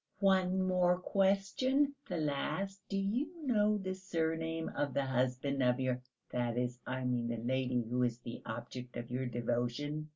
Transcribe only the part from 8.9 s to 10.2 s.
of your devotion?"